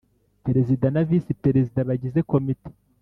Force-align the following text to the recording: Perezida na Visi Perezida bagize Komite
Perezida 0.45 0.85
na 0.93 1.01
Visi 1.09 1.33
Perezida 1.43 1.87
bagize 1.89 2.19
Komite 2.31 2.69